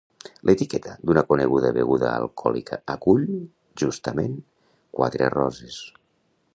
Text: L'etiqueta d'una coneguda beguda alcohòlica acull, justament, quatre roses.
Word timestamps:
L'etiqueta 0.49 0.93
d'una 1.09 1.23
coneguda 1.31 1.69
beguda 1.75 2.07
alcohòlica 2.23 2.79
acull, 2.97 3.29
justament, 3.83 4.35
quatre 4.99 5.33
roses. 5.39 5.81